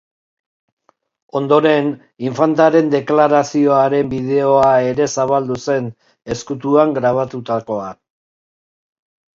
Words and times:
Ondoren, 1.39 1.91
infantaren 2.29 2.89
deklarazioaren 2.95 4.11
bideoa 4.15 4.73
ere 4.93 5.09
zabaldu 5.21 5.63
zen, 5.69 5.93
ezkutuan 6.39 6.99
grabatutakoa. 7.01 7.95